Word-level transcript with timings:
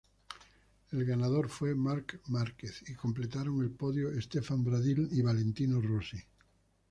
El 0.93 1.05
ganador 1.05 1.47
fue 1.47 1.75
Marc 1.75 2.21
Márquez 2.27 2.83
y 2.89 2.95
completaron 2.95 3.61
el 3.61 3.69
podio 3.69 4.09
Stefan 4.19 4.63
Bradl 4.63 5.07
y 5.11 5.21
Valentino 5.21 5.79
Rossi. 5.79 6.17